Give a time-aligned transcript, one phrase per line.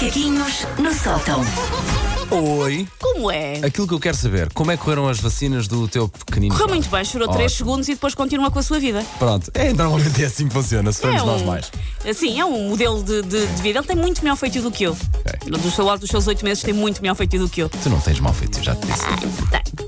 [0.00, 1.44] Macaquinhos no sótão.
[2.30, 2.88] Oi.
[2.98, 3.56] Como é?
[3.62, 6.54] Aquilo que eu quero saber, como é que correram as vacinas do teu pequenino?
[6.54, 7.58] Correu muito bem, chorou 3 Ótimo.
[7.58, 9.04] segundos e depois continua com a sua vida.
[9.18, 9.50] Pronto.
[9.52, 11.70] É, normalmente é assim que funciona, se formos nós mais.
[12.08, 13.80] Assim, é um modelo de, de- de vida.
[13.80, 14.92] Ele tem muito melhor feitio do que eu.
[15.18, 15.50] Ok.
[15.50, 17.68] Do seu lado dos seus 8 meses tem muito melhor feitio do que eu.
[17.68, 19.04] Tu não tens mal feito, já te disse.
[19.50, 19.79] Tem.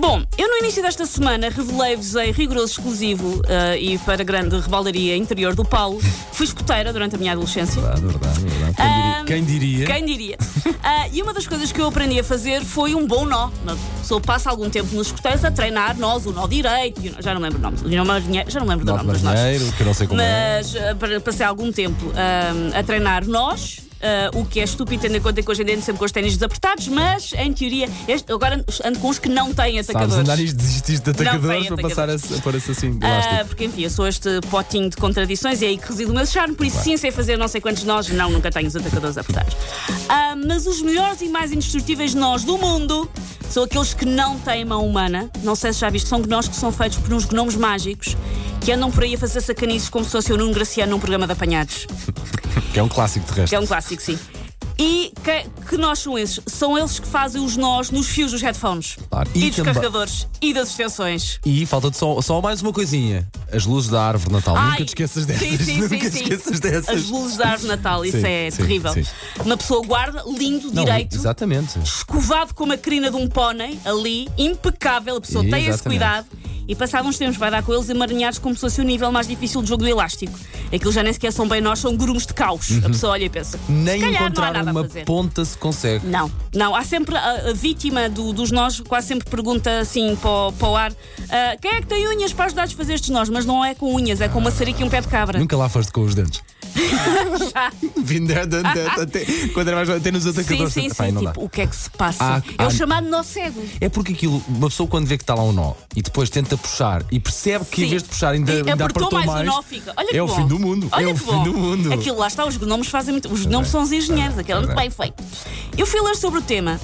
[0.00, 5.16] Bom, eu no início desta semana revelei-vos em rigoroso exclusivo ah, e para grande rebaldaria
[5.16, 6.00] interior do Paulo,
[6.32, 7.80] fui escoteira durante a minha adolescência.
[7.82, 8.74] Verdade, verdade, verdade.
[8.76, 9.18] Quem diria?
[9.18, 9.86] Ahm, Quem diria?
[9.86, 10.38] Quem diria?
[10.84, 13.50] Ah, e uma das coisas que eu aprendi a fazer foi um bom nó.
[13.66, 17.20] A pessoa passa algum tempo nos escoteiros a treinar nós, o nó direito, o nó-
[17.20, 19.74] já não lembro o nome, o nó já não lembro do Nosso nome dos nós.
[19.74, 20.58] que não sei como é.
[20.58, 22.12] Mas ah, para- passei algum tempo
[22.72, 23.80] a treinar nós.
[24.02, 26.04] Ah, o que é estúpido, tendo em conta que hoje em dia ando sempre com
[26.04, 29.90] os ténis desapertados, mas em teoria, este- agora ando com os que não têm Sabes
[29.90, 30.18] atacadores.
[30.20, 33.46] andar e desististe de atacadores para passar a, para esse assim, elástico.
[33.48, 36.26] porque enfim, eu sou este potinho de contradições e é aí que reside o meu
[36.26, 39.18] charme, por isso sim sei fazer não sei quantos nós, não, nunca tenho os atacadores
[39.18, 39.56] apertados.
[40.08, 43.08] Ah, mas os melhores e mais indestrutíveis nós do mundo
[43.50, 45.30] são aqueles que não têm mão humana.
[45.42, 48.16] Não sei se já viste, são gnós que são feitos por uns gnomos mágicos
[48.60, 51.26] que andam por aí a fazer sacanices como se fosse o Nuno Graciano num programa
[51.26, 51.86] de apanhados.
[52.72, 53.48] Que é um clássico de resto.
[53.50, 54.18] Que é um clássico, sim.
[54.80, 56.38] E que, que nós são esses?
[56.46, 58.96] São eles que fazem os nós nos fios dos headphones.
[59.10, 59.28] Claro.
[59.34, 60.28] E, E dos também- carregadores.
[60.40, 61.40] E das extensões.
[61.44, 64.54] E falta-te só, só mais uma coisinha: as luzes da árvore de Natal.
[64.56, 65.48] Ai, Nunca te esqueças dessas.
[65.48, 66.22] Sim, sim, Nunca sim, te sim.
[66.22, 66.88] esqueças dessas.
[66.90, 68.92] As luzes da árvore de Natal, isso Sim, é sim, terrível.
[68.92, 69.04] sim.
[69.44, 71.76] Uma pessoa guarda, lindo, Não, direito, Exatamente.
[71.80, 75.82] escovado como a crina de um pônei, ali, impecável, a pessoa tem esse Exatamente.
[75.98, 76.26] cuidado.
[76.68, 79.26] E passado uns tempos vai dar com eles emaranhados como se fosse o nível mais
[79.26, 80.38] difícil do jogo do elástico.
[80.72, 82.68] Aquilo já nem sequer são bem nós, são grumes de caos.
[82.84, 83.82] A pessoa olha e pensa: Uhum.
[83.82, 86.06] Nem calhar encontrar uma ponta se consegue.
[86.06, 86.76] Não, não.
[86.76, 90.68] Há sempre a, a vítima do- dos nós, quase sempre pergunta assim para, o- para
[90.68, 90.92] o ar:
[91.30, 93.30] ah, quem é que tem unhas para ajudar a fazer estes nós?
[93.30, 95.38] Mas não é com unhas, é com uma maçarica e um pé de cabra.
[95.38, 96.42] Nunca lá foste com os dentes.
[97.52, 97.72] Já.
[99.02, 100.72] Até, quando era mais jovem, até nos Sim, atacadores.
[100.72, 101.12] sim, Epá, sim.
[101.12, 101.26] não.
[101.26, 102.18] Tipo, o que é que se passa?
[102.20, 103.62] Ah, é o ah, chamado nó cego.
[103.80, 106.56] É porque aquilo, uma pessoa quando vê que está lá um nó e depois tenta
[106.56, 107.90] puxar e percebe que em Sim.
[107.90, 109.92] vez de puxar ainda, E ainda apertou apertou mais, mais, o nó fica.
[109.96, 110.36] Olha que é o bom.
[110.36, 110.88] fim do mundo.
[110.92, 111.44] Olha é o que fim bom.
[111.44, 111.92] do mundo.
[111.92, 113.32] Aquilo lá está, os gnomos fazem muito.
[113.32, 113.70] Os gnomos é.
[113.70, 114.40] são os engenheiros, é.
[114.40, 115.22] aquilo é muito bem feito.
[115.76, 116.80] Eu fui ler sobre o tema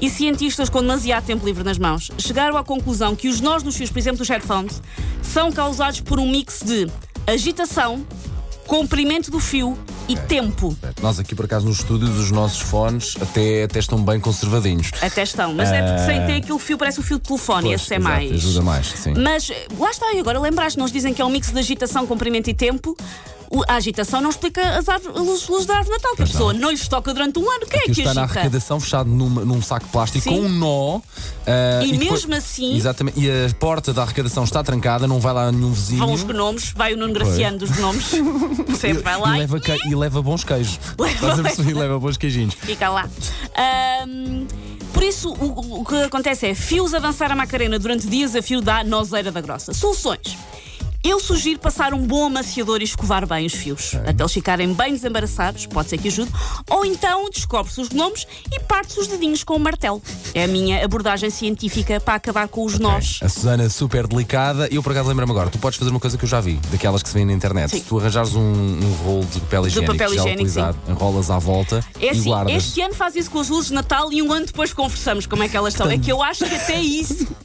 [0.00, 3.76] e cientistas com demasiado tempo livre nas mãos chegaram à conclusão que os nós nos
[3.76, 4.80] fios, por exemplo, dos headphones,
[5.22, 6.88] são causados por um mix de
[7.26, 8.06] agitação,
[8.68, 10.76] comprimento do fio e tempo.
[11.00, 14.90] Nós aqui por acaso nos estúdios, os nossos fones até, até estão bem conservadinhos.
[15.00, 17.80] Até estão, mas é porque sem ter aquele fio, parece o fio de telefone, Pois,
[17.80, 18.32] esse é exato, mais.
[18.32, 19.14] Ajuda mais, sim.
[19.14, 22.54] Mas lá está, agora lembraste, nós dizem que é um mix de agitação, comprimento e
[22.54, 22.94] tempo.
[23.66, 26.70] A agitação não explica as luzes, luzes da árvore de Natal, que a pessoa não
[26.70, 27.66] lhes toca durante um ano.
[27.66, 28.40] Quem é que está na agita?
[28.40, 30.30] arrecadação fechado numa- num saco de plástico Sim.
[30.30, 31.00] com um nó.
[31.46, 33.18] ah, E depois- mesmo assim- Exatamente.
[33.20, 35.98] E a porta da arrecadação está trancada, não vai lá nenhum vizinho.
[36.00, 38.04] Vão os gnomos, vai o Nuno Graciano dos gnomos,
[38.78, 39.60] sempre vai lá e, e, leva,
[39.90, 40.78] e leva bons queijos.
[40.98, 41.70] Leva-?
[41.70, 42.54] E leva bons queijinhos.
[42.54, 43.08] fica lá.
[43.56, 44.46] Ahm,
[44.92, 48.42] por isso, o, o que acontece é fios a dançar a Macarena durante dias a
[48.42, 49.72] fio da nozeira da grossa.
[49.74, 50.37] Soluções.
[51.04, 54.92] Eu sugiro passar um bom amaciador e escovar bem os fios, até eles ficarem bem
[54.92, 56.30] desembaraçados, pode ser que ajude,
[56.68, 60.02] ou então descobre-se os gnomos e parte-se os dedinhos com um martelo.
[60.34, 63.20] É a minha abordagem científica para acabar com os nós.
[63.22, 64.68] A Susana é super delicada.
[64.70, 66.54] E eu por acaso lembro-me agora, tu podes fazer uma coisa que eu já vi,
[66.70, 67.70] daquelas que se vêem na internet.
[67.70, 67.78] Sim.
[67.78, 71.84] Se tu arranjares um, um rolo de papel higiênico, papel higiênico, utilizado, enrolas à volta
[72.00, 72.54] É e assim, guardas.
[72.54, 75.42] este ano faz isso com as luzes de Natal e um ano depois conversamos como
[75.44, 75.88] é que elas estão.
[75.88, 77.26] É que eu acho que até isso,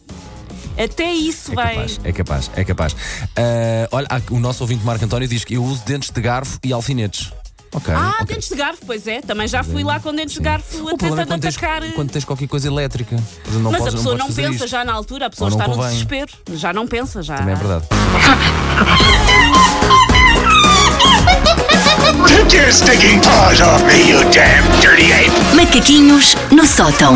[0.78, 1.76] até isso É vai.
[1.76, 2.96] capaz, é capaz, é capaz.
[3.36, 6.72] Ah, olha, o nosso ouvinte Marco António diz que eu uso dentes de garfo e
[6.74, 7.32] alfinetes.
[7.76, 7.92] Ok.
[7.92, 8.36] Ah, ok.
[8.36, 9.20] dentes de garfo, pois é.
[9.22, 11.82] Também já fui lá com dentes de garfo O problema é quando tens, atacar.
[11.94, 13.16] quando tens qualquer coisa elétrica.
[13.16, 14.68] Mas podes, a pessoa não, não, pensa isto.
[14.68, 15.90] já na altura, a pessoa está no convém.
[15.92, 16.32] desespero.
[16.54, 17.36] Já não pensa, já.
[17.38, 17.86] Também é verdade.
[22.28, 25.32] Take your stinking paws off me, you damn dirty ape!
[25.56, 27.16] Macaquinhos no sótão.